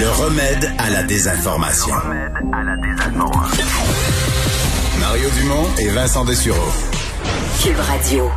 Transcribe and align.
Le 0.00 0.08
remède 0.08 0.70
à 0.78 0.88
la 0.88 1.02
désinformation. 1.02 1.92
Mario 4.98 5.28
Dumont 5.38 5.66
et 5.78 5.88
Vincent 5.88 6.24
Dessureau. 6.24 6.72
Cube 7.62 7.76
Radio. 7.76 8.30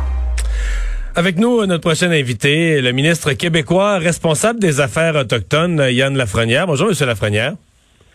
Avec 1.14 1.38
nous, 1.38 1.64
notre 1.64 1.80
prochain 1.80 2.10
invité, 2.10 2.82
le 2.82 2.92
ministre 2.92 3.32
québécois 3.32 3.96
responsable 3.96 4.60
des 4.60 4.80
affaires 4.80 5.16
autochtones, 5.16 5.82
Yann 5.90 6.14
Lafrenière. 6.14 6.66
Bonjour, 6.66 6.88
Monsieur 6.88 7.06
Lafrenière. 7.06 7.54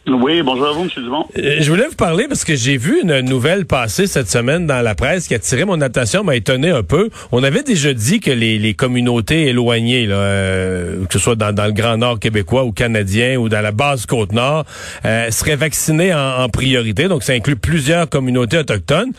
Oui, 0.08 0.42
bonjour 0.42 0.68
à 0.68 0.72
vous, 0.72 0.84
M. 0.84 0.90
Dumont. 0.96 1.26
Euh, 1.38 1.58
Je 1.60 1.70
voulais 1.70 1.86
vous 1.88 1.96
parler 1.96 2.28
parce 2.28 2.44
que 2.44 2.56
j'ai 2.56 2.78
vu 2.78 3.02
une 3.02 3.20
nouvelle 3.20 3.66
passer 3.66 4.08
cette 4.08 4.30
semaine 4.30 4.66
dans 4.66 4.82
la 4.82 4.96
presse 4.96 5.28
qui 5.28 5.34
a 5.34 5.38
attiré 5.38 5.66
mon 5.66 5.82
attention, 5.82 6.24
m'a 6.24 6.36
étonné 6.36 6.70
un 6.70 6.84
peu. 6.84 7.10
On 7.32 7.44
avait 7.44 7.64
déjà 7.64 7.94
dit 7.94 8.20
que 8.20 8.32
les, 8.32 8.74
communautés 8.74 9.48
éloignées, 9.48 10.08
euh, 10.10 11.06
que 11.06 11.14
ce 11.14 11.20
soit 11.20 11.36
dans, 11.36 11.66
le 11.66 11.74
Grand 11.74 11.98
Nord 11.98 12.20
québécois 12.20 12.64
ou 12.64 12.72
canadien 12.72 13.38
ou 13.38 13.50
dans 13.50 13.62
la 13.62 13.72
basse 13.72 14.06
Côte-Nord, 14.06 14.66
euh, 15.06 15.30
seraient 15.32 15.58
vaccinées 15.58 16.14
en 16.14 16.48
priorité. 16.50 17.08
Donc, 17.08 17.24
ça 17.24 17.34
inclut 17.34 17.58
plusieurs 17.58 18.08
communautés 18.08 18.58
autochtones. 18.58 19.12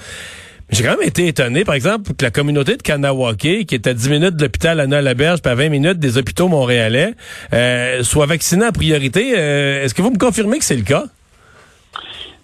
J'ai 0.72 0.84
quand 0.84 0.90
même 0.90 1.06
été 1.06 1.26
étonné, 1.26 1.64
par 1.64 1.74
exemple, 1.74 2.12
que 2.16 2.24
la 2.24 2.30
communauté 2.30 2.76
de 2.76 2.82
Kanawake, 2.82 3.66
qui 3.66 3.74
est 3.74 3.86
à 3.88 3.94
10 3.94 4.08
minutes 4.08 4.36
de 4.36 4.42
l'hôpital 4.42 4.78
Anna-Laberge, 4.78 5.42
puis 5.42 5.50
à 5.50 5.54
20 5.56 5.68
minutes 5.68 5.98
des 5.98 6.16
hôpitaux 6.16 6.46
montréalais, 6.46 7.14
euh, 7.52 8.02
soit 8.04 8.26
vaccinée 8.26 8.66
en 8.66 8.72
priorité. 8.72 9.34
Euh, 9.36 9.82
Est-ce 9.82 9.94
que 9.94 10.02
vous 10.02 10.10
me 10.10 10.18
confirmez 10.18 10.58
que 10.58 10.64
c'est 10.64 10.76
le 10.76 10.84
cas? 10.84 11.04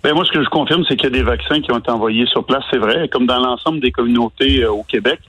Ben 0.02 0.12
moi, 0.12 0.24
ce 0.24 0.32
que 0.32 0.42
je 0.42 0.48
confirme, 0.48 0.84
c'est 0.88 0.96
qu'il 0.96 1.04
y 1.04 1.12
a 1.14 1.18
des 1.18 1.22
vaccins 1.22 1.60
qui 1.60 1.70
ont 1.70 1.78
été 1.78 1.90
envoyés 1.90 2.26
sur 2.26 2.44
place, 2.44 2.64
c'est 2.70 2.78
vrai, 2.78 3.08
comme 3.08 3.26
dans 3.26 3.38
l'ensemble 3.38 3.80
des 3.80 3.92
communautés 3.92 4.64
euh, 4.64 4.72
au 4.72 4.82
Québec. 4.82 5.20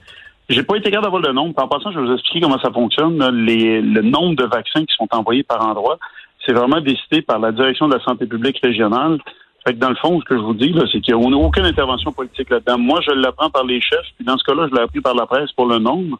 J'ai 0.49 0.63
pas 0.63 0.77
été 0.77 0.89
capable 0.89 1.05
d'avoir 1.05 1.21
le 1.21 1.33
nombre. 1.33 1.53
En 1.57 1.67
passant, 1.67 1.91
je 1.91 1.99
vais 1.99 2.05
vous 2.05 2.13
expliquer 2.13 2.41
comment 2.41 2.59
ça 2.59 2.71
fonctionne. 2.71 3.17
Le 3.19 4.01
nombre 4.01 4.35
de 4.35 4.45
vaccins 4.45 4.85
qui 4.85 4.95
sont 4.97 5.07
envoyés 5.11 5.43
par 5.43 5.61
endroit, 5.65 5.99
c'est 6.45 6.53
vraiment 6.53 6.79
décidé 6.79 7.21
par 7.21 7.37
la 7.37 7.51
direction 7.51 7.89
de 7.89 7.95
la 7.95 8.03
santé 8.03 8.25
publique 8.25 8.59
régionale. 8.63 9.19
Fait 9.67 9.73
que 9.73 9.79
dans 9.79 9.89
le 9.89 9.95
fond, 9.95 10.17
ce 10.21 10.25
que 10.25 10.37
je 10.37 10.41
vous 10.41 10.53
dis, 10.53 10.69
là, 10.69 10.83
c'est 10.89 11.01
qu'il 11.01 11.13
n'y 11.13 11.21
a 11.21 11.37
aucune 11.37 11.65
intervention 11.65 12.13
politique 12.13 12.49
là-dedans. 12.49 12.77
Moi, 12.77 13.01
je 13.05 13.11
l'apprends 13.11 13.49
par 13.49 13.65
les 13.65 13.81
chefs, 13.81 14.05
puis 14.15 14.23
dans 14.23 14.37
ce 14.37 14.43
cas-là, 14.45 14.69
je 14.71 14.75
l'ai 14.75 14.81
appris 14.81 15.01
par 15.01 15.13
la 15.13 15.25
presse 15.25 15.51
pour 15.51 15.65
le 15.65 15.77
nombre. 15.77 16.17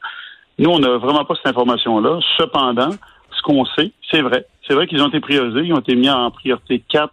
Nous, 0.60 0.70
on 0.70 0.80
n'a 0.80 0.98
vraiment 0.98 1.24
pas 1.24 1.36
cette 1.36 1.48
information-là. 1.48 2.20
Cependant, 2.38 2.90
ce 2.90 3.42
qu'on 3.44 3.64
sait, 3.78 3.94
c'est 4.12 4.22
vrai. 4.22 4.46
C'est 4.68 4.74
vrai 4.74 4.86
qu'ils 4.86 5.02
ont 5.02 5.08
été 5.08 5.22
priorisés, 5.22 5.62
ils 5.62 5.74
ont 5.74 5.80
été 5.80 5.96
mis 5.96 6.10
en 6.10 6.30
priorité 6.30 6.84
4 6.90 7.10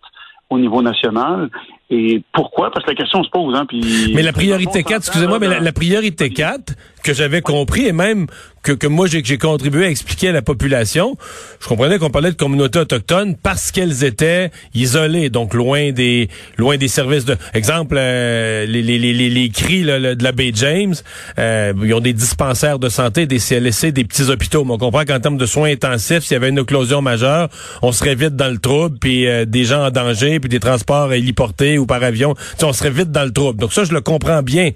au 0.50 0.58
niveau 0.58 0.82
national. 0.82 1.50
Et 1.88 2.20
pourquoi? 2.32 2.72
Parce 2.72 2.84
que 2.84 2.90
la 2.90 2.96
question 2.96 3.22
se 3.22 3.30
pose. 3.30 3.54
Hein, 3.54 3.64
puis 3.66 4.12
mais 4.12 4.22
la 4.22 4.32
priorité 4.32 4.82
4, 4.82 4.96
excusez-moi, 4.96 5.38
mais 5.38 5.46
la, 5.46 5.60
la, 5.60 5.72
priorité 5.72 6.30
4, 6.30 6.72
que 7.04 7.14
j'avais 7.14 7.42
compris, 7.42 7.86
et 7.86 7.92
même 7.92 8.26
que, 8.64 8.72
que 8.72 8.86
moi 8.86 9.06
j'ai 9.06 9.22
contribué 9.38 9.84
à 9.84 9.90
expliquer 9.90 10.28
à 10.28 10.32
la 10.32 10.42
population, 10.42 11.16
je 11.60 11.68
comprenais 11.68 11.98
qu'on 11.98 12.10
parlait 12.10 12.30
de 12.30 12.36
communautés 12.36 12.78
autochtones 12.80 13.36
parce 13.36 13.70
qu'elles 13.70 14.04
étaient 14.04 14.50
isolées, 14.74 15.28
donc 15.28 15.54
loin 15.54 15.92
des 15.92 16.28
loin 16.56 16.76
des 16.78 16.88
services 16.88 17.26
de... 17.26 17.36
Exemple, 17.52 17.96
euh, 17.98 18.64
les, 18.66 18.80
les, 18.82 18.98
les, 18.98 19.12
les 19.12 19.48
cris 19.50 19.82
là, 19.82 20.14
de 20.14 20.24
la 20.24 20.32
baie 20.32 20.50
James, 20.54 20.94
euh, 21.38 21.74
ils 21.82 21.92
ont 21.92 22.00
des 22.00 22.14
dispensaires 22.14 22.78
de 22.78 22.88
santé, 22.88 23.26
des 23.26 23.38
CLSC, 23.38 23.92
des 23.92 24.04
petits 24.04 24.30
hôpitaux. 24.30 24.64
Mais 24.64 24.72
on 24.72 24.78
comprend 24.78 25.04
qu'en 25.04 25.20
termes 25.20 25.36
de 25.36 25.46
soins 25.46 25.70
intensifs, 25.70 26.20
s'il 26.20 26.32
y 26.32 26.36
avait 26.36 26.48
une 26.48 26.58
éclosion 26.58 27.02
majeure, 27.02 27.50
on 27.82 27.92
serait 27.92 28.14
vite 28.14 28.34
dans 28.34 28.50
le 28.50 28.58
trouble, 28.58 28.98
puis 28.98 29.26
euh, 29.26 29.44
des 29.44 29.64
gens 29.64 29.84
en 29.84 29.90
danger, 29.90 30.40
puis 30.40 30.48
des 30.48 30.60
transports 30.60 31.12
héliportés 31.12 31.76
ou 31.76 31.84
par 31.84 32.02
avion, 32.02 32.34
on 32.62 32.72
serait 32.72 32.90
vite 32.90 33.12
dans 33.12 33.24
le 33.24 33.32
trouble. 33.32 33.60
Donc 33.60 33.74
ça, 33.74 33.84
je 33.84 33.92
le 33.92 34.00
comprends 34.00 34.42
bien. 34.42 34.70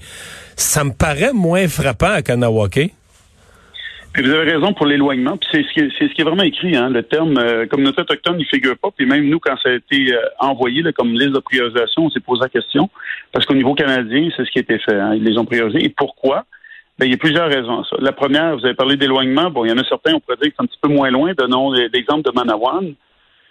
Ça 0.58 0.82
me 0.82 0.90
paraît 0.90 1.32
moins 1.32 1.68
frappant 1.68 2.10
à 2.10 2.20
Kanawake. 2.20 2.90
Puis 4.12 4.22
vous 4.24 4.30
avez 4.32 4.50
raison 4.50 4.72
pour 4.72 4.86
l'éloignement. 4.86 5.36
Puis 5.36 5.48
c'est 5.52 5.62
ce 5.62 5.72
qui 5.72 5.80
est, 5.80 5.90
ce 5.96 6.12
qui 6.12 6.20
est 6.20 6.24
vraiment 6.24 6.42
écrit. 6.42 6.76
Hein. 6.76 6.90
Le 6.90 7.04
terme 7.04 7.38
euh, 7.38 7.66
communauté 7.66 8.02
autochtone, 8.02 8.40
il 8.40 8.44
figure 8.46 8.76
pas. 8.76 8.88
Puis 8.90 9.06
même 9.06 9.28
nous, 9.28 9.38
quand 9.38 9.56
ça 9.62 9.68
a 9.68 9.74
été 9.74 10.12
euh, 10.12 10.18
envoyé 10.40 10.82
comme 10.96 11.12
liste 11.12 11.30
de 11.30 11.38
priorisation, 11.38 12.06
on 12.06 12.10
s'est 12.10 12.18
posé 12.18 12.42
la 12.42 12.48
question. 12.48 12.90
Parce 13.32 13.46
qu'au 13.46 13.54
niveau 13.54 13.74
canadien, 13.74 14.30
c'est 14.36 14.44
ce 14.44 14.50
qui 14.50 14.58
a 14.58 14.62
été 14.62 14.80
fait. 14.80 14.98
Hein. 14.98 15.14
Ils 15.14 15.22
les 15.22 15.38
ont 15.38 15.44
priorisés. 15.44 15.84
Et 15.84 15.90
pourquoi? 15.90 16.44
Ben, 16.98 17.06
il 17.06 17.12
y 17.12 17.14
a 17.14 17.18
plusieurs 17.18 17.48
raisons. 17.48 17.84
La 18.00 18.10
première, 18.10 18.56
vous 18.56 18.64
avez 18.64 18.74
parlé 18.74 18.96
d'éloignement. 18.96 19.50
Bon, 19.50 19.64
il 19.64 19.68
y 19.68 19.72
en 19.72 19.78
a 19.78 19.84
certains, 19.84 20.14
on 20.14 20.20
pourrait 20.20 20.38
dire 20.42 20.50
que 20.50 20.56
c'est 20.58 20.64
un 20.64 20.66
petit 20.66 20.80
peu 20.82 20.88
moins 20.88 21.10
loin. 21.10 21.34
Donnons 21.38 21.70
l'exemple 21.70 22.22
de 22.22 22.32
Manawan. 22.34 22.94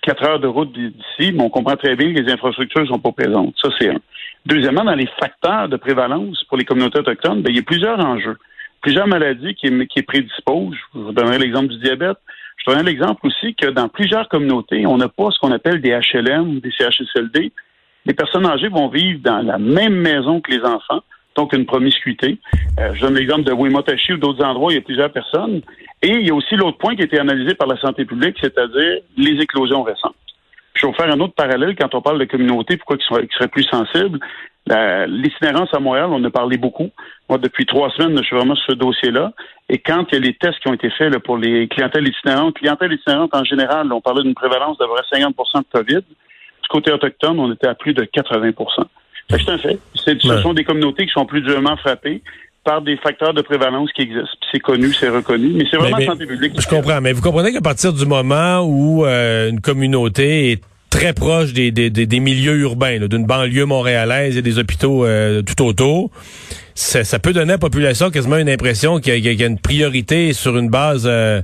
Quatre 0.02 0.24
heures 0.26 0.40
de 0.42 0.48
route 0.48 0.74
d'ici, 0.74 1.32
mais 1.32 1.44
on 1.44 1.50
comprend 1.50 1.78
très 1.78 1.96
bien 1.96 2.14
que 2.14 2.20
les 2.20 2.32
infrastructures 2.32 2.82
ne 2.82 2.88
sont 2.88 3.00
pas 3.00 3.14
présentes. 3.14 3.56
Ça, 3.62 3.70
c'est 3.80 3.90
un. 3.90 4.00
Deuxièmement, 4.48 4.84
dans 4.84 4.96
les 4.96 5.10
facteurs 5.20 5.70
de 5.70 5.78
prévalence 5.78 6.44
pour 6.46 6.58
les 6.58 6.66
communautés 6.66 7.00
autochtones, 7.00 7.42
ben, 7.42 7.52
il 7.52 7.58
y 7.58 7.60
a 7.60 7.64
plusieurs 7.64 8.00
enjeux 8.00 8.38
plusieurs 8.82 9.08
maladies 9.08 9.56
qui, 9.56 9.70
qui 9.88 10.02
prédisposent. 10.02 10.76
Je 10.94 11.00
vous 11.00 11.12
donnerai 11.12 11.40
l'exemple 11.40 11.68
du 11.68 11.80
diabète. 11.80 12.18
Je 12.58 12.72
donnerai 12.72 12.84
l'exemple 12.84 13.28
aussi 13.28 13.56
que 13.56 13.68
dans 13.68 13.88
plusieurs 13.88 14.28
communautés, 14.30 14.86
on 14.86 14.98
n'a 14.98 15.10
pas 15.10 15.30
ce 15.32 15.40
qu'on 15.40 15.52
appelle 15.52 15.82
des 15.82 15.92
HLM 15.92 16.60
des 16.60 16.72
CHSLD. 16.72 17.52
Les 18.06 18.14
personnes 18.14 18.46
âgées 18.46 18.70
vont 18.70 18.88
vivre 18.88 19.20
dans 19.22 19.42
la 19.46 19.58
même 19.58 19.96
maison 19.96 20.42
que 20.42 20.52
les 20.52 20.62
enfants, 20.62 21.02
donc 21.36 21.54
une 21.54 21.66
promiscuité. 21.66 22.40
Euh, 22.80 22.94
je 22.94 23.02
donne 23.02 23.16
l'exemple 23.16 23.44
de 23.44 23.54
Wimotashi 23.54 24.14
ou 24.14 24.18
d'autres 24.18 24.44
endroits, 24.44 24.72
il 24.72 24.76
y 24.76 24.80
a 24.80 24.82
plusieurs 24.82 25.12
personnes. 25.12 25.62
Et 26.02 26.12
il 26.12 26.28
y 26.28 26.32
a 26.32 26.34
aussi 26.34 26.56
l'autre 26.56 26.78
point 26.78 26.96
qui 26.96 27.02
a 27.02 27.06
été 27.06 27.20
analysé 27.20 27.56
par 27.56 27.68
la 27.68 27.78
santé 27.78 28.06
publique, 28.06 28.38
c'est-à-dire 28.40 29.02
les 29.18 29.42
éclosions 29.42 29.84
récentes. 29.84 30.16
Vous 30.88 30.94
faire 30.94 31.14
un 31.14 31.20
autre 31.20 31.34
parallèle 31.34 31.76
quand 31.76 31.94
on 31.96 32.02
parle 32.02 32.20
de 32.20 32.26
communauté, 32.26 32.78
pourquoi 32.78 32.96
ils 32.98 33.28
seraient 33.34 33.48
plus 33.50 33.64
sensibles. 33.64 34.20
L'itinérance 34.70 35.74
à 35.74 35.80
Montréal, 35.80 36.08
on 36.10 36.16
en 36.16 36.24
a 36.24 36.30
parlé 36.30 36.58
beaucoup. 36.58 36.90
Moi, 37.30 37.38
depuis 37.40 37.66
trois 37.66 37.90
semaines, 37.92 38.18
je 38.18 38.24
suis 38.24 38.36
vraiment 38.36 38.56
sur 38.56 38.72
ce 38.72 38.76
dossier-là. 38.78 39.34
Et 39.70 39.80
quand 39.80 40.06
il 40.10 40.16
y 40.16 40.18
a 40.18 40.22
les 40.22 40.34
tests 40.34 40.60
qui 40.60 40.70
ont 40.70 40.74
été 40.74 40.90
faits 40.92 41.12
là, 41.12 41.20
pour 41.20 41.38
les 41.38 41.68
clientèles 41.68 42.08
itinérantes, 42.08 42.56
clientèle 42.56 42.94
itinérante 42.94 43.36
en 43.36 43.44
général, 43.44 43.92
on 43.92 44.00
parlait 44.00 44.24
d'une 44.24 44.34
prévalence 44.34 44.78
d'à 44.78 44.86
50% 44.86 45.60
de 45.60 45.66
COVID. 45.74 45.96
Du 45.96 46.68
côté 46.70 46.92
autochtone, 46.92 47.38
on 47.40 47.52
était 47.52 47.68
à 47.68 47.76
plus 47.76 47.94
de 47.94 48.04
80 48.04 48.52
C'est 49.30 49.50
un 49.50 49.58
fait. 49.58 49.80
Ce 49.94 50.42
sont 50.42 50.54
des 50.54 50.64
communautés 50.64 51.06
qui 51.06 51.12
sont 51.12 51.26
plus 51.26 51.42
durement 51.42 51.76
frappées 51.78 52.22
par 52.64 52.82
des 52.82 52.98
facteurs 52.98 53.34
de 53.34 53.42
prévalence 53.42 53.92
qui 53.94 54.02
existent. 54.02 54.38
C'est 54.52 54.60
connu, 54.60 54.94
c'est 54.94 55.10
reconnu, 55.10 55.52
mais 55.54 55.66
c'est 55.72 55.78
vraiment 55.78 55.98
mais, 55.98 56.04
mais, 56.04 56.12
santé 56.12 56.26
publique. 56.26 56.54
Je 56.60 56.68
comprends, 56.68 57.00
mais 57.00 57.14
vous 57.14 57.22
comprenez 57.22 57.54
qu'à 57.54 57.62
partir 57.62 57.94
du 57.94 58.06
moment 58.06 58.60
où 58.62 59.06
euh, 59.06 59.50
une 59.50 59.62
communauté 59.62 60.52
est 60.52 60.62
très 60.90 61.14
proche 61.14 61.54
des, 61.54 61.72
des, 61.72 62.20
milieux 62.20 62.56
urbains, 62.58 63.00
d'une 63.08 63.26
banlieue 63.26 63.66
montréalaise 63.66 64.38
et 64.38 64.42
des 64.42 64.58
hôpitaux 64.58 65.06
euh, 65.06 65.42
tout 65.42 65.64
autour, 65.64 66.10
ça, 66.76 67.04
ça, 67.04 67.20
peut 67.20 67.34
donner 67.34 67.54
à 67.54 67.56
la 67.56 67.58
population 67.58 68.10
quasiment 68.10 68.38
une 68.38 68.50
impression 68.50 69.00
qu'il 69.00 69.16
y, 69.16 69.36
y, 69.36 69.44
a 69.44 69.48
une 69.48 69.60
priorité 69.60 70.34
sur 70.34 70.58
une 70.58 70.70
base 70.70 71.04
euh, 71.06 71.42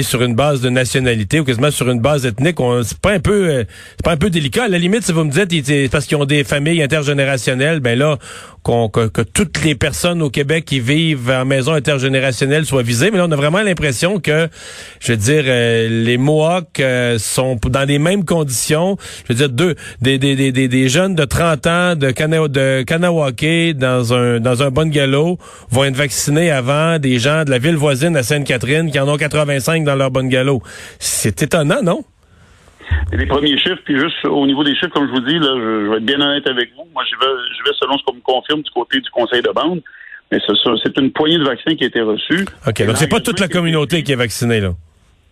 sur 0.00 0.22
une 0.22 0.34
base 0.34 0.62
de 0.62 0.70
nationalité 0.70 1.40
ou 1.40 1.44
quasiment 1.44 1.70
sur 1.70 1.90
une 1.90 2.00
base 2.00 2.24
ethnique. 2.24 2.56
C'est 2.84 2.98
pas 2.98 3.12
un 3.12 3.20
peu 3.20 3.48
euh, 3.50 3.64
c'est 3.90 4.02
pas 4.02 4.12
un 4.12 4.16
peu 4.16 4.30
délicat. 4.30 4.64
À 4.64 4.68
la 4.68 4.78
limite, 4.78 5.04
si 5.04 5.12
vous 5.12 5.24
me 5.24 5.30
dites 5.30 5.66
c'est 5.66 5.90
parce 5.92 6.06
qu'ils 6.06 6.16
ont 6.16 6.24
des 6.24 6.44
familles 6.44 6.82
intergénérationnelles, 6.82 7.80
ben 7.80 7.98
là, 7.98 8.16
qu'on, 8.62 8.88
que, 8.88 9.08
que, 9.08 9.22
toutes 9.22 9.62
les 9.64 9.74
personnes 9.74 10.22
au 10.22 10.30
Québec 10.30 10.64
qui 10.64 10.80
vivent 10.80 11.30
en 11.30 11.44
maison 11.44 11.72
intergénérationnelle 11.72 12.64
soient 12.64 12.82
visées. 12.82 13.10
Mais 13.10 13.18
là, 13.18 13.26
on 13.28 13.32
a 13.32 13.36
vraiment 13.36 13.60
l'impression 13.60 14.20
que, 14.20 14.48
je 15.00 15.12
veux 15.12 15.18
dire, 15.18 15.44
euh, 15.46 16.04
les 16.04 16.16
Mohawks 16.16 16.80
euh, 16.80 17.18
sont 17.18 17.58
dans 17.64 17.86
les 17.86 17.98
mêmes 17.98 18.24
conditions. 18.24 18.96
Je 19.24 19.32
veux 19.32 19.38
dire, 19.38 19.48
deux, 19.48 19.74
des, 20.00 20.18
des, 20.18 20.52
des, 20.52 20.68
des 20.68 20.88
jeunes 20.88 21.14
de 21.14 21.24
30 21.24 21.66
ans 21.66 21.96
de, 21.96 22.10
Kana, 22.12 22.48
de 22.48 22.82
Kanawake 22.86 23.76
dans 23.76 24.14
un 24.14 24.40
dans 24.40 24.62
un 24.62 24.70
bungalow 24.70 25.38
vont 25.70 25.84
être 25.84 25.96
vaccinés 25.96 26.50
avant 26.50 26.98
des 26.98 27.18
gens 27.18 27.44
de 27.44 27.50
la 27.50 27.58
ville 27.58 27.76
voisine 27.76 28.16
à 28.16 28.22
Sainte-Catherine 28.22 28.90
qui 28.90 28.98
en 29.00 29.08
ont 29.08 29.16
85 29.16 29.81
dans 29.84 29.94
leur 29.94 30.10
bungalow. 30.10 30.62
C'est 30.98 31.42
étonnant, 31.42 31.82
non? 31.82 32.02
les 33.12 33.26
premiers 33.26 33.58
chiffres, 33.58 33.80
puis 33.84 33.98
juste 33.98 34.24
au 34.24 34.46
niveau 34.46 34.64
des 34.64 34.74
chiffres, 34.74 34.92
comme 34.92 35.06
je 35.06 35.12
vous 35.12 35.26
dis, 35.26 35.38
là, 35.38 35.54
je, 35.54 35.84
je 35.84 35.90
vais 35.90 35.96
être 35.96 36.04
bien 36.04 36.20
honnête 36.20 36.46
avec 36.48 36.70
vous. 36.76 36.86
Moi, 36.92 37.04
je 37.10 37.16
vais, 37.18 37.32
je 37.58 37.64
vais 37.64 37.76
selon 37.78 37.98
ce 37.98 38.04
qu'on 38.04 38.14
me 38.14 38.20
confirme 38.20 38.62
du 38.62 38.70
côté 38.70 39.00
du 39.00 39.10
conseil 39.10 39.42
de 39.42 39.50
bande. 39.50 39.82
Mais 40.30 40.38
c'est 40.82 40.98
une 40.98 41.12
poignée 41.12 41.38
de 41.38 41.44
vaccins 41.44 41.74
qui 41.74 41.84
a 41.84 41.88
été 41.88 42.00
reçue. 42.00 42.46
OK, 42.66 42.86
donc 42.86 42.96
c'est 42.96 43.08
pas 43.08 43.20
toute 43.20 43.38
la 43.38 43.48
communauté 43.48 44.02
qui 44.02 44.12
est 44.12 44.16
vaccinée, 44.16 44.60
là. 44.60 44.70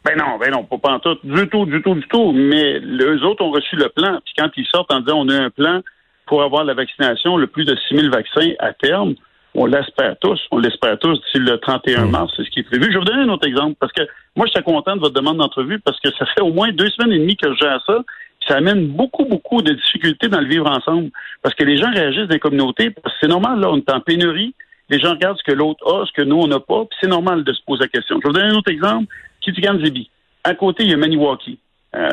Ben 0.04 0.16
non, 0.16 0.38
ben 0.38 0.50
non, 0.50 0.64
pas, 0.64 0.92
en 0.92 0.98
tout, 0.98 1.16
du 1.24 1.48
tout, 1.48 1.66
du 1.66 1.82
tout, 1.82 1.94
du 1.94 2.06
tout. 2.08 2.32
Mais 2.32 2.78
les 2.80 3.22
autres 3.22 3.42
ont 3.42 3.50
reçu 3.50 3.76
le 3.76 3.88
plan. 3.88 4.18
Puis 4.24 4.34
quand 4.36 4.48
ils 4.56 4.66
sortent 4.66 4.92
en 4.92 5.00
disant 5.00 5.18
on 5.18 5.28
a 5.28 5.36
un 5.36 5.50
plan 5.50 5.80
pour 6.26 6.42
avoir 6.42 6.64
la 6.64 6.74
vaccination, 6.74 7.36
le 7.36 7.46
plus 7.46 7.64
de 7.64 7.76
6 7.88 7.96
000 7.96 8.10
vaccins 8.10 8.52
à 8.58 8.72
terme, 8.72 9.14
On 9.54 9.66
l'espère 9.66 10.16
tous. 10.20 10.40
On 10.52 10.58
l'espère 10.58 10.98
tous 10.98 11.14
d'ici 11.20 11.38
le 11.38 11.58
31 11.58 12.06
Mm. 12.06 12.10
mars. 12.10 12.32
C'est 12.36 12.44
ce 12.44 12.50
qui 12.50 12.60
est 12.60 12.64
prévu. 12.64 12.84
Je 12.84 12.92
vais 12.92 12.98
vous 12.98 13.04
donner 13.04 13.22
un 13.22 13.28
autre 13.28 13.46
exemple 13.46 13.76
parce 13.80 13.92
que 13.92 14.02
moi, 14.36 14.46
je 14.46 14.52
suis 14.52 14.62
content 14.62 14.94
de 14.96 15.00
votre 15.00 15.14
demande 15.14 15.38
d'entrevue 15.38 15.80
parce 15.80 15.98
que 16.00 16.10
ça 16.18 16.26
fait 16.26 16.40
au 16.40 16.52
moins 16.52 16.70
deux 16.72 16.88
semaines 16.90 17.12
et 17.12 17.18
demie 17.18 17.36
que 17.36 17.50
je 17.52 17.58
gère 17.58 17.82
ça. 17.86 17.98
Ça 18.46 18.56
amène 18.56 18.86
beaucoup, 18.88 19.24
beaucoup 19.24 19.60
de 19.62 19.72
difficultés 19.72 20.28
dans 20.28 20.40
le 20.40 20.46
vivre 20.46 20.70
ensemble. 20.70 21.10
Parce 21.42 21.54
que 21.54 21.64
les 21.64 21.76
gens 21.76 21.90
réagissent 21.92 22.28
dans 22.28 22.34
les 22.34 22.38
communautés. 22.40 22.90
Parce 22.90 23.14
que 23.14 23.18
c'est 23.22 23.28
normal, 23.28 23.58
là, 23.60 23.70
on 23.70 23.76
est 23.76 23.90
en 23.92 24.00
pénurie. 24.00 24.54
Les 24.88 24.98
gens 24.98 25.10
regardent 25.10 25.38
ce 25.38 25.44
que 25.44 25.52
l'autre 25.56 25.84
a, 25.86 26.06
ce 26.06 26.12
que 26.12 26.22
nous, 26.22 26.36
on 26.38 26.46
n'a 26.48 26.60
pas. 26.60 26.84
Puis 26.84 26.98
c'est 27.00 27.08
normal 27.08 27.44
de 27.44 27.52
se 27.52 27.60
poser 27.66 27.82
la 27.82 27.88
question. 27.88 28.16
Je 28.22 28.22
vais 28.28 28.32
vous 28.32 28.38
donner 28.38 28.52
un 28.54 28.56
autre 28.58 28.70
exemple. 28.70 29.06
Kitigan 29.40 29.78
Zibi. 29.78 30.10
À 30.44 30.54
côté, 30.54 30.84
il 30.84 30.90
y 30.90 30.94
a 30.94 30.96
Maniwaki. 30.96 31.58
Euh, 31.96 32.08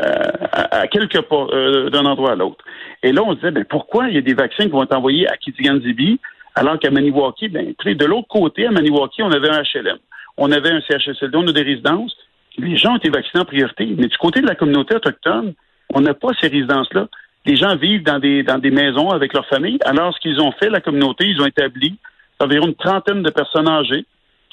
à, 0.51 0.79
à 0.79 0.87
quelques 0.87 1.21
pas 1.21 1.47
euh, 1.51 1.91
d'un 1.91 2.05
endroit 2.05 2.31
à 2.31 2.35
l'autre. 2.35 2.65
Et 3.03 3.11
là, 3.11 3.21
on 3.23 3.31
se 3.31 3.35
disait, 3.35 3.51
ben, 3.51 3.63
pourquoi 3.63 4.09
il 4.09 4.15
y 4.15 4.17
a 4.17 4.21
des 4.21 4.33
vaccins 4.33 4.63
qui 4.63 4.71
vont 4.71 4.81
être 4.83 4.95
envoyés 4.95 5.27
à 5.29 5.37
Kitigan 5.37 5.79
Zibi? 5.79 6.19
Alors 6.57 6.79
qu'à 6.79 6.89
Maniwaki, 6.89 7.49
ben, 7.49 7.73
de 7.85 8.05
l'autre 8.05 8.27
côté, 8.27 8.65
à 8.65 8.71
Maniwaki, 8.71 9.21
on 9.21 9.31
avait 9.31 9.49
un 9.49 9.61
HLM. 9.61 9.97
On 10.37 10.51
avait 10.51 10.71
un 10.71 10.81
CHSLD, 10.81 11.37
on 11.37 11.47
a 11.47 11.51
des 11.51 11.61
résidences. 11.61 12.15
Les 12.57 12.75
gens 12.77 12.93
ont 12.93 12.97
été 12.97 13.09
vaccinés 13.09 13.41
en 13.41 13.45
priorité. 13.45 13.85
Mais 13.95 14.07
du 14.07 14.17
côté 14.17 14.41
de 14.41 14.47
la 14.47 14.55
communauté 14.55 14.95
autochtone, 14.95 15.53
on 15.93 16.01
n'a 16.01 16.15
pas 16.15 16.29
ces 16.41 16.47
résidences-là. 16.47 17.07
Les 17.45 17.55
gens 17.55 17.75
vivent 17.75 18.03
dans 18.03 18.17
des, 18.17 18.41
dans 18.41 18.57
des 18.57 18.71
maisons 18.71 19.11
avec 19.11 19.33
leur 19.33 19.45
famille. 19.45 19.77
Alors, 19.85 20.15
ce 20.15 20.19
qu'ils 20.19 20.41
ont 20.41 20.51
fait, 20.51 20.69
la 20.69 20.81
communauté, 20.81 21.25
ils 21.27 21.39
ont 21.39 21.45
établi 21.45 21.95
environ 22.39 22.67
une 22.67 22.75
trentaine 22.75 23.21
de 23.21 23.29
personnes 23.29 23.69
âgées 23.69 24.05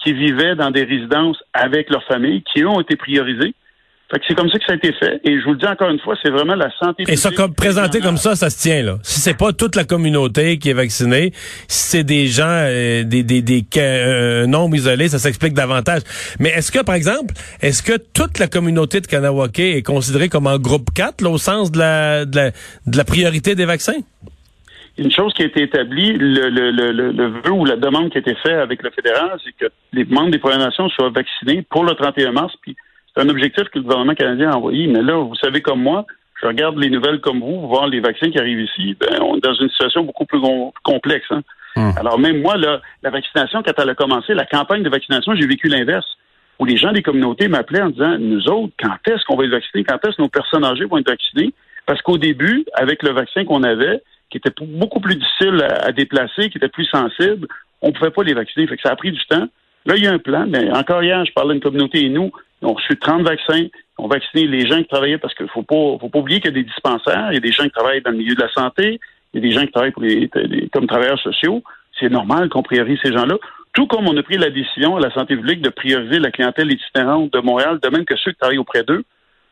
qui 0.02 0.12
vivaient 0.12 0.56
dans 0.56 0.70
des 0.70 0.84
résidences 0.84 1.42
avec 1.54 1.88
leur 1.88 2.04
famille, 2.04 2.42
qui, 2.42 2.60
eux, 2.60 2.68
ont 2.68 2.80
été 2.80 2.96
priorisés. 2.96 3.54
Fait 4.10 4.18
que 4.18 4.24
c'est 4.28 4.34
comme 4.34 4.50
ça 4.50 4.58
que 4.58 4.64
ça 4.66 4.72
a 4.72 4.76
été 4.76 4.92
fait. 4.92 5.20
Et 5.24 5.40
je 5.40 5.44
vous 5.44 5.52
le 5.52 5.56
dis 5.56 5.66
encore 5.66 5.88
une 5.88 5.98
fois, 5.98 6.14
c'est 6.22 6.30
vraiment 6.30 6.54
la 6.54 6.70
santé 6.78 7.04
Et 7.08 7.16
ça, 7.16 7.30
publique 7.30 7.38
comme 7.38 7.54
présenté 7.54 8.00
comme 8.00 8.18
ça, 8.18 8.36
ça 8.36 8.50
se 8.50 8.60
tient 8.60 8.82
là. 8.82 8.98
Si 9.02 9.18
c'est 9.20 9.36
pas 9.36 9.52
toute 9.52 9.76
la 9.76 9.84
communauté 9.84 10.58
qui 10.58 10.68
est 10.68 10.74
vaccinée, 10.74 11.32
si 11.68 11.90
c'est 11.90 12.04
des 12.04 12.26
gens, 12.26 12.44
euh, 12.46 13.02
des, 13.04 13.22
des, 13.22 13.40
des 13.40 13.64
euh, 13.78 14.44
un 14.44 14.46
nombre 14.46 14.76
isolé, 14.76 15.08
ça 15.08 15.18
s'explique 15.18 15.54
davantage. 15.54 16.02
Mais 16.38 16.50
est-ce 16.50 16.70
que, 16.70 16.84
par 16.84 16.94
exemple, 16.94 17.32
est-ce 17.62 17.82
que 17.82 17.96
toute 17.96 18.38
la 18.38 18.46
communauté 18.46 19.00
de 19.00 19.06
Kanawake 19.06 19.58
est 19.58 19.82
considérée 19.82 20.28
comme 20.28 20.46
en 20.46 20.58
groupe 20.58 20.90
4, 20.94 21.22
là, 21.22 21.30
au 21.30 21.38
sens 21.38 21.72
de 21.72 21.78
la, 21.78 22.26
de 22.26 22.36
la, 22.36 22.50
de 22.50 22.96
la 22.96 23.04
priorité 23.04 23.54
des 23.54 23.64
vaccins? 23.64 24.00
Une 24.98 25.10
chose 25.10 25.32
qui 25.34 25.42
a 25.42 25.46
été 25.46 25.62
établie, 25.62 26.12
le, 26.12 26.50
le, 26.50 26.70
le, 26.70 26.92
le, 26.92 27.10
le 27.10 27.26
vœu 27.40 27.50
ou 27.50 27.64
la 27.64 27.76
demande 27.76 28.10
qui 28.10 28.18
a 28.18 28.20
été 28.20 28.34
faite 28.36 28.58
avec 28.58 28.82
le 28.82 28.90
fédéral, 28.90 29.38
c'est 29.42 29.52
que 29.58 29.72
les 29.92 30.04
membres 30.04 30.30
des 30.30 30.38
Premières 30.38 30.60
Nations 30.60 30.88
soient 30.90 31.10
vaccinés 31.10 31.66
pour 31.68 31.84
le 31.84 31.94
31 31.94 32.30
mars. 32.32 32.54
Puis 32.62 32.76
c'est 33.14 33.22
un 33.22 33.28
objectif 33.28 33.64
que 33.64 33.78
le 33.78 33.82
gouvernement 33.82 34.14
canadien 34.14 34.50
a 34.50 34.56
envoyé. 34.56 34.86
Mais 34.86 35.02
là, 35.02 35.16
vous 35.16 35.36
savez 35.36 35.60
comme 35.60 35.82
moi, 35.82 36.04
je 36.42 36.46
regarde 36.46 36.76
les 36.78 36.90
nouvelles 36.90 37.20
comme 37.20 37.40
vous, 37.40 37.68
voir 37.68 37.86
les 37.86 38.00
vaccins 38.00 38.30
qui 38.30 38.38
arrivent 38.38 38.60
ici. 38.60 38.96
Ben, 38.98 39.20
on 39.22 39.36
est 39.36 39.44
dans 39.44 39.54
une 39.54 39.68
situation 39.68 40.02
beaucoup 40.02 40.26
plus 40.26 40.40
com- 40.40 40.70
complexe. 40.82 41.26
Hein? 41.30 41.42
Alors 41.96 42.18
même 42.18 42.40
moi, 42.40 42.56
là, 42.56 42.80
la 43.02 43.10
vaccination, 43.10 43.62
quand 43.62 43.72
elle 43.78 43.90
a 43.90 43.94
commencé, 43.94 44.34
la 44.34 44.46
campagne 44.46 44.82
de 44.82 44.90
vaccination, 44.90 45.34
j'ai 45.34 45.46
vécu 45.46 45.68
l'inverse. 45.68 46.06
Où 46.60 46.64
les 46.66 46.76
gens 46.76 46.92
des 46.92 47.02
communautés 47.02 47.48
m'appelaient 47.48 47.82
en 47.82 47.90
disant, 47.90 48.16
nous 48.16 48.46
autres, 48.48 48.72
quand 48.80 48.96
est-ce 49.12 49.24
qu'on 49.24 49.34
va 49.36 49.44
être 49.44 49.50
vaccinés? 49.50 49.82
Quand 49.82 49.98
est-ce 50.06 50.16
que 50.16 50.22
nos 50.22 50.28
personnes 50.28 50.64
âgées 50.64 50.84
vont 50.84 50.98
être 50.98 51.08
vaccinées? 51.08 51.52
Parce 51.84 52.00
qu'au 52.00 52.16
début, 52.16 52.64
avec 52.74 53.02
le 53.02 53.10
vaccin 53.10 53.44
qu'on 53.44 53.64
avait, 53.64 54.00
qui 54.30 54.38
était 54.38 54.52
beaucoup 54.62 55.00
plus 55.00 55.16
difficile 55.16 55.66
à, 55.68 55.86
à 55.88 55.92
déplacer, 55.92 56.50
qui 56.50 56.58
était 56.58 56.68
plus 56.68 56.84
sensible, 56.86 57.48
on 57.82 57.88
ne 57.88 57.92
pouvait 57.92 58.12
pas 58.12 58.22
les 58.22 58.34
vacciner. 58.34 58.68
Fait 58.68 58.76
que 58.76 58.82
ça 58.82 58.92
a 58.92 58.96
pris 58.96 59.10
du 59.10 59.24
temps. 59.26 59.48
Là, 59.84 59.96
il 59.96 60.04
y 60.04 60.06
a 60.06 60.12
un 60.12 60.18
plan, 60.18 60.46
mais 60.48 60.70
encore 60.70 61.02
hier, 61.02 61.24
je 61.24 61.32
parlais 61.32 61.54
d'une 61.54 61.62
communauté 61.62 62.04
et 62.04 62.08
nous, 62.08 62.30
on 62.64 62.70
a 62.70 62.74
reçu 62.74 62.96
30 62.98 63.22
vaccins, 63.22 63.66
on 63.98 64.06
a 64.06 64.14
vacciné 64.14 64.46
les 64.46 64.66
gens 64.66 64.78
qui 64.78 64.88
travaillaient 64.88 65.18
parce 65.18 65.34
qu'il 65.34 65.46
pas, 65.46 65.52
faut 65.52 65.62
pas 66.08 66.18
oublier 66.18 66.40
qu'il 66.40 66.50
y 66.50 66.54
a 66.54 66.62
des 66.62 66.64
dispensaires, 66.64 67.28
il 67.30 67.34
y 67.34 67.38
a 67.38 67.40
des 67.40 67.52
gens 67.52 67.64
qui 67.64 67.70
travaillent 67.70 68.02
dans 68.02 68.10
le 68.10 68.16
milieu 68.16 68.34
de 68.34 68.40
la 68.40 68.52
santé, 68.52 69.00
il 69.32 69.42
y 69.42 69.46
a 69.46 69.48
des 69.48 69.54
gens 69.54 69.66
qui 69.66 69.72
travaillent 69.72 70.70
comme 70.72 70.86
travailleurs 70.86 71.20
sociaux. 71.20 71.62
C'est 71.98 72.08
normal 72.08 72.48
qu'on 72.48 72.62
priorise 72.62 72.98
ces 73.02 73.12
gens-là. 73.12 73.36
Tout 73.72 73.86
comme 73.86 74.08
on 74.08 74.16
a 74.16 74.22
pris 74.22 74.36
la 74.36 74.50
décision 74.50 74.96
à 74.96 75.00
la 75.00 75.12
santé 75.12 75.36
publique 75.36 75.60
de 75.60 75.68
prioriser 75.68 76.18
la 76.18 76.30
clientèle 76.30 76.70
itinérante 76.70 77.32
de 77.32 77.40
Montréal, 77.40 77.78
de 77.80 77.88
même 77.88 78.04
que 78.04 78.16
ceux 78.16 78.32
qui 78.32 78.38
travaillent 78.38 78.58
auprès 78.58 78.82
d'eux. 78.84 79.04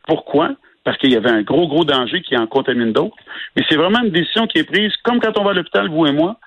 Pourquoi? 0.07 0.51
Parce 0.83 0.97
qu'il 0.97 1.11
y 1.11 1.15
avait 1.15 1.29
un 1.29 1.41
gros, 1.41 1.67
gros 1.67 1.85
danger 1.85 2.21
qui 2.21 2.35
en 2.35 2.47
contamine 2.47 2.91
d'autres. 2.91 3.15
Mais 3.55 3.63
c'est 3.69 3.77
vraiment 3.77 4.01
une 4.01 4.11
décision 4.11 4.47
qui 4.47 4.59
est 4.59 4.63
prise, 4.63 4.91
comme 5.03 5.19
quand 5.19 5.37
on 5.37 5.43
va 5.43 5.51
à 5.51 5.53
l'hôpital, 5.53 5.89
vous 5.89 6.05
et 6.05 6.11
moi. 6.11 6.37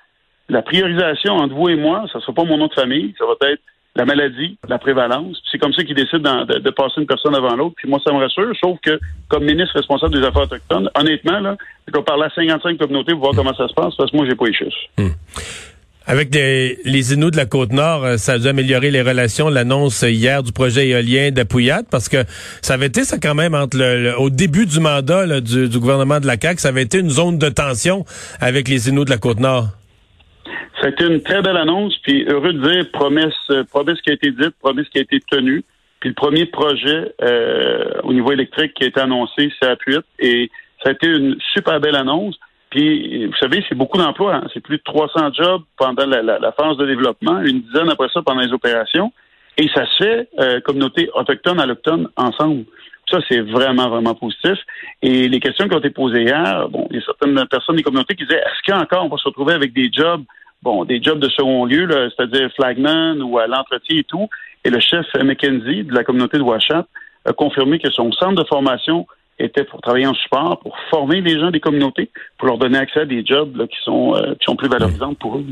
La 0.48 0.62
priorisation 0.62 1.34
entre 1.34 1.54
vous 1.54 1.68
et 1.68 1.76
moi, 1.76 2.04
ça 2.12 2.18
ne 2.18 2.22
sera 2.22 2.32
pas 2.34 2.44
mon 2.44 2.58
nom 2.58 2.66
de 2.66 2.74
famille, 2.74 3.14
ça 3.18 3.24
va 3.26 3.34
être 3.50 3.62
la 3.96 4.04
maladie, 4.04 4.58
la 4.68 4.78
prévalence. 4.78 5.36
C'est 5.50 5.58
comme 5.58 5.72
ça 5.72 5.82
qu'ils 5.82 5.94
décident 5.96 6.44
d'en- 6.44 6.44
de, 6.44 6.70
passer 6.70 7.00
une 7.00 7.06
personne 7.06 7.34
avant 7.34 7.56
l'autre. 7.56 7.74
Puis 7.76 7.88
moi, 7.88 7.98
ça 8.06 8.12
me 8.12 8.18
rassure, 8.18 8.52
sauf 8.62 8.78
que 8.84 9.00
comme 9.28 9.44
ministre 9.44 9.74
responsable 9.74 10.14
des 10.20 10.26
Affaires 10.26 10.42
autochtones, 10.42 10.90
honnêtement, 10.94 11.40
là, 11.40 11.56
je 11.88 11.92
vais 11.92 12.04
parler 12.04 12.24
à 12.24 12.30
55 12.30 12.78
communautés 12.78 13.12
pour 13.12 13.22
voir 13.22 13.32
comment 13.34 13.54
ça 13.54 13.66
se 13.66 13.74
passe, 13.74 13.94
parce 13.96 14.10
que 14.10 14.16
moi, 14.16 14.26
j'ai 14.28 14.36
pas 14.36 14.46
les 14.46 14.54
chiffres. 14.54 15.14
Avec 16.08 16.32
les, 16.32 17.12
Inuits 17.14 17.32
de 17.32 17.36
la 17.36 17.46
Côte-Nord, 17.46 18.04
euh, 18.04 18.16
ça 18.16 18.34
a 18.34 18.38
dû 18.38 18.46
améliorer 18.46 18.92
les 18.92 19.02
relations. 19.02 19.48
L'annonce 19.48 20.02
hier 20.02 20.44
du 20.44 20.52
projet 20.52 20.86
éolien 20.86 21.32
d'Apouillat, 21.32 21.82
parce 21.90 22.08
que 22.08 22.18
ça 22.62 22.74
avait 22.74 22.86
été 22.86 23.02
ça 23.02 23.18
quand 23.18 23.34
même 23.34 23.56
entre 23.56 23.76
le, 23.78 24.14
au 24.16 24.30
début 24.30 24.66
du 24.66 24.78
mandat 24.78 25.26
là, 25.26 25.40
du, 25.40 25.68
du 25.68 25.78
gouvernement 25.80 26.20
de 26.20 26.26
la 26.28 26.36
CAQ, 26.40 26.60
ça 26.60 26.68
avait 26.68 26.82
été 26.82 26.98
une 26.98 27.10
zone 27.10 27.38
de 27.38 27.48
tension 27.48 28.04
avec 28.40 28.68
les 28.68 28.88
Inuits 28.88 29.04
de 29.04 29.10
la 29.10 29.18
Côte-Nord. 29.18 29.70
A 30.86 30.90
été 30.90 31.04
une 31.04 31.20
très 31.20 31.42
belle 31.42 31.56
annonce, 31.56 31.96
puis 31.98 32.24
heureux 32.28 32.52
de 32.52 32.60
dire 32.60 32.88
promesse, 32.92 33.34
euh, 33.50 33.64
promesse 33.64 34.00
qui 34.02 34.10
a 34.10 34.12
été 34.12 34.30
dite, 34.30 34.54
promesse 34.60 34.88
qui 34.88 34.98
a 34.98 35.00
été 35.00 35.18
tenue. 35.18 35.64
Puis 35.98 36.10
le 36.10 36.14
premier 36.14 36.46
projet 36.46 37.12
euh, 37.22 37.90
au 38.04 38.12
niveau 38.12 38.30
électrique 38.30 38.72
qui 38.74 38.84
a 38.84 38.86
été 38.86 39.00
annoncé, 39.00 39.52
c'est 39.60 39.68
à 39.68 39.76
et 40.20 40.48
ça 40.84 40.90
a 40.90 40.92
été 40.92 41.08
une 41.08 41.36
super 41.52 41.80
belle 41.80 41.96
annonce. 41.96 42.38
Puis, 42.70 43.26
vous 43.26 43.36
savez, 43.40 43.64
c'est 43.68 43.74
beaucoup 43.74 43.98
d'emplois. 43.98 44.36
hein. 44.36 44.46
C'est 44.54 44.60
plus 44.60 44.76
de 44.76 44.82
300 44.84 45.32
jobs 45.32 45.62
pendant 45.76 46.06
la, 46.06 46.52
phase 46.52 46.76
de 46.76 46.86
développement, 46.86 47.40
une 47.40 47.62
dizaine 47.62 47.90
après 47.90 48.08
ça 48.14 48.22
pendant 48.22 48.42
les 48.42 48.52
opérations. 48.52 49.12
Et 49.56 49.68
ça 49.74 49.86
se 49.86 50.04
fait, 50.04 50.28
euh, 50.38 50.60
communauté 50.60 51.10
autochtone, 51.14 51.58
allochtone, 51.58 52.08
ensemble. 52.16 52.64
Ça, 53.10 53.18
c'est 53.28 53.40
vraiment, 53.40 53.88
vraiment 53.88 54.14
positif. 54.14 54.58
Et 55.02 55.26
les 55.28 55.40
questions 55.40 55.68
qui 55.68 55.74
ont 55.74 55.80
été 55.80 55.90
posées 55.90 56.22
hier, 56.22 56.68
bon, 56.68 56.86
il 56.90 56.96
y 56.96 57.00
a 57.00 57.04
certaines 57.04 57.44
personnes 57.48 57.74
des 57.74 57.82
communautés 57.82 58.14
qui 58.14 58.24
disaient, 58.24 58.38
est-ce 58.38 58.70
qu'encore 58.70 59.04
on 59.04 59.08
va 59.08 59.16
se 59.16 59.26
retrouver 59.28 59.54
avec 59.54 59.72
des 59.72 59.90
jobs, 59.92 60.22
bon, 60.62 60.84
des 60.84 61.02
jobs 61.02 61.18
de 61.18 61.28
second 61.28 61.64
lieu, 61.64 61.88
c'est-à-dire 62.16 62.50
flagman 62.54 63.22
ou 63.22 63.38
à 63.38 63.46
l'entretien 63.46 63.98
et 63.98 64.04
tout. 64.04 64.28
Et 64.64 64.70
le 64.70 64.80
chef 64.80 65.06
McKenzie 65.14 65.84
de 65.84 65.94
la 65.94 66.04
communauté 66.04 66.38
de 66.38 66.42
Ouachat 66.42 66.86
a 67.24 67.32
confirmé 67.32 67.78
que 67.78 67.90
son 67.90 68.12
centre 68.12 68.42
de 68.42 68.48
formation 68.48 69.06
était 69.38 69.64
pour 69.64 69.80
travailler 69.80 70.06
en 70.06 70.14
support, 70.14 70.58
pour 70.60 70.76
former 70.90 71.20
les 71.20 71.38
gens 71.38 71.50
des 71.50 71.60
communautés, 71.60 72.10
pour 72.38 72.48
leur 72.48 72.58
donner 72.58 72.78
accès 72.78 73.00
à 73.00 73.04
des 73.04 73.24
jobs 73.24 73.56
là, 73.56 73.66
qui 73.66 73.76
sont 73.84 74.14
euh, 74.14 74.34
qui 74.34 74.44
sont 74.44 74.56
plus 74.56 74.68
valorisants 74.68 75.14
pour 75.14 75.36
eux. 75.38 75.44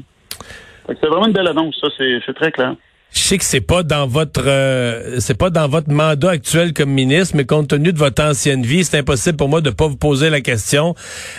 C'est 0.87 1.07
vraiment 1.07 1.27
une 1.27 1.33
belle 1.33 1.49
annonce, 1.49 1.79
ça, 1.81 1.89
c'est 1.97 2.35
très 2.35 2.53
clair. 2.53 2.75
Je 3.15 3.21
sais 3.21 3.39
que 3.39 3.45
c'est 3.45 3.61
pas 3.61 3.85
dans 3.85 4.09
votre 4.09 4.43
euh, 4.45 5.21
c'est 5.21 5.39
pas 5.39 5.49
dans 5.49 5.69
votre 5.69 5.89
mandat 5.89 6.31
actuel 6.31 6.73
comme 6.73 6.91
ministre, 6.91 7.37
mais 7.37 7.45
compte 7.45 7.69
tenu 7.69 7.93
de 7.93 7.99
votre 7.99 8.21
ancienne 8.21 8.63
vie, 8.63 8.83
c'est 8.83 8.99
impossible 8.99 9.37
pour 9.37 9.49
moi 9.49 9.61
de 9.61 9.71
pas 9.71 9.87
vous 9.87 9.97
poser 9.97 10.31
la 10.31 10.41
question. 10.41 10.97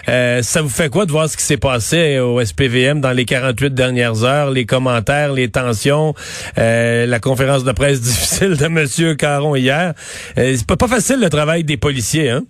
Euh, 0.08 0.42
ça 0.42 0.62
vous 0.62 0.70
fait 0.70 0.90
quoi 0.90 1.06
de 1.06 1.12
voir 1.12 1.28
ce 1.28 1.36
qui 1.36 1.44
s'est 1.44 1.58
passé 1.58 2.18
au 2.20 2.40
SPVM 2.40 3.02
dans 3.02 3.12
les 3.12 3.26
48 3.26 3.74
dernières 3.74 4.24
heures, 4.24 4.52
les 4.52 4.66
commentaires, 4.66 5.34
les 5.34 5.52
tensions, 5.52 6.14
euh, 6.58 7.06
la 7.06 7.20
conférence 7.20 7.66
de 7.66 7.74
presse 7.74 8.02
difficile 8.02 8.56
de 8.56 8.68
Monsieur 8.70 9.16
Caron 9.16 9.56
hier? 9.56 9.94
Euh, 10.38 10.54
c'est 10.56 10.66
pas, 10.66 10.78
pas 10.78 10.88
facile 10.88 11.20
le 11.20 11.30
travail 11.30 11.66
des 11.66 11.76
policiers, 11.78 12.30
hein? 12.30 12.44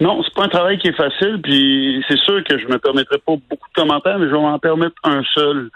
Non, 0.00 0.20
c'est 0.24 0.34
pas 0.34 0.46
un 0.46 0.48
travail 0.48 0.78
qui 0.78 0.88
est 0.88 0.96
facile, 0.96 1.40
puis 1.42 2.02
c'est 2.08 2.18
sûr 2.18 2.42
que 2.42 2.58
je 2.58 2.66
me 2.66 2.78
permettrai 2.78 3.18
pas 3.18 3.34
beaucoup 3.48 3.68
de 3.68 3.80
commentaires, 3.80 4.18
mais 4.18 4.26
je 4.26 4.32
vais 4.32 4.40
m'en 4.40 4.58
permettre 4.58 4.96
un 5.04 5.22
seul. 5.34 5.70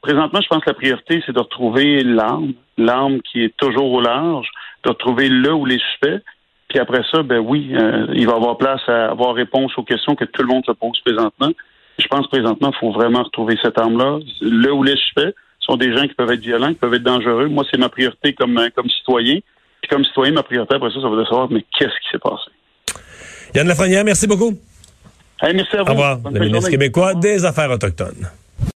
Présentement, 0.00 0.40
je 0.40 0.48
pense 0.48 0.62
que 0.62 0.70
la 0.70 0.74
priorité, 0.74 1.22
c'est 1.26 1.32
de 1.32 1.40
retrouver 1.40 2.02
l'arme, 2.04 2.52
l'arme 2.76 3.20
qui 3.22 3.42
est 3.42 3.56
toujours 3.56 3.92
au 3.92 4.00
large, 4.00 4.48
de 4.84 4.90
retrouver 4.90 5.28
là 5.28 5.54
où 5.54 5.66
les 5.66 5.78
suspects. 5.78 6.22
Puis 6.68 6.78
après 6.78 7.02
ça, 7.10 7.22
ben 7.22 7.38
oui, 7.38 7.74
euh, 7.74 8.06
il 8.14 8.26
va 8.26 8.32
y 8.32 8.36
avoir 8.36 8.58
place 8.58 8.80
à 8.88 9.10
avoir 9.10 9.34
réponse 9.34 9.72
aux 9.76 9.82
questions 9.82 10.14
que 10.14 10.24
tout 10.24 10.42
le 10.42 10.48
monde 10.48 10.64
se 10.66 10.72
pose 10.72 11.00
présentement. 11.00 11.50
Je 11.98 12.06
pense 12.06 12.28
présentement 12.28 12.70
qu'il 12.70 12.78
faut 12.78 12.92
vraiment 12.92 13.22
retrouver 13.22 13.58
cette 13.62 13.78
arme-là. 13.78 14.18
Là 14.40 14.72
où 14.72 14.82
les 14.84 14.96
suspects 14.96 15.34
sont 15.58 15.76
des 15.76 15.94
gens 15.96 16.06
qui 16.06 16.14
peuvent 16.14 16.30
être 16.30 16.40
violents, 16.40 16.68
qui 16.68 16.74
peuvent 16.74 16.94
être 16.94 17.02
dangereux. 17.02 17.48
Moi, 17.48 17.64
c'est 17.70 17.78
ma 17.78 17.88
priorité 17.88 18.34
comme, 18.34 18.56
euh, 18.58 18.68
comme 18.74 18.88
citoyen. 18.88 19.38
Puis 19.80 19.88
comme 19.90 20.04
citoyen, 20.04 20.32
ma 20.32 20.42
priorité 20.42 20.76
après 20.76 20.90
ça, 20.90 21.00
ça 21.00 21.08
va 21.08 21.16
de 21.16 21.24
savoir, 21.24 21.50
mais 21.50 21.64
qu'est-ce 21.76 21.88
qui 21.88 22.10
s'est 22.12 22.18
passé? 22.18 22.50
Yann 23.54 23.66
Lafrenière, 23.66 24.04
merci 24.04 24.26
beaucoup. 24.26 24.52
Hey, 25.40 25.54
merci 25.54 25.76
à 25.76 25.82
vous. 25.82 25.88
Au 25.88 25.92
revoir. 25.92 26.18
Bonne 26.18 26.34
Le 26.34 26.40
ministre 26.40 26.70
québécois 26.70 27.14
des 27.14 27.44
Affaires 27.44 27.70
autochtones. 27.70 28.28